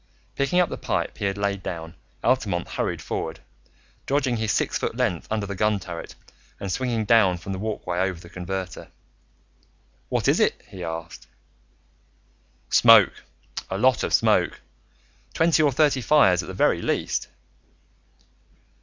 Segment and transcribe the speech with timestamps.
[0.33, 1.93] Picking up the pipe he had laid down,
[2.23, 3.39] Altamont hurried forward,
[4.07, 6.15] dodging his six foot length under the gun turret
[6.59, 8.89] and swinging down from the walkway over the converter.
[10.09, 11.27] "What is it?" he asked.
[12.71, 13.13] "Smoke.
[13.69, 14.61] A lot of smoke,
[15.35, 17.27] twenty or thirty fires at the very least."